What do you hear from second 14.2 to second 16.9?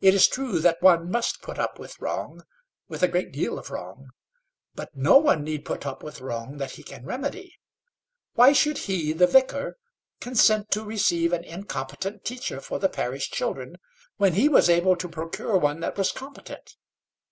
he was able to procure one that was competent?